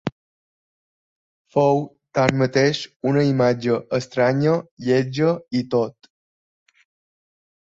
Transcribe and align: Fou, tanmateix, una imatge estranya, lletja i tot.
Fou, 1.55 1.81
tanmateix, 2.19 2.81
una 3.11 3.25
imatge 3.33 3.77
estranya, 3.99 4.57
lletja 4.89 5.31
i 5.61 5.65
tot. 5.75 6.11